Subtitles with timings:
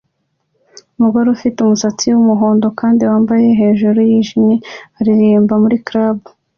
[0.97, 4.55] Umugore ufite umusatsi wumuhondo kandi wambaye hejuru yijimye
[4.99, 6.17] aririmba muri club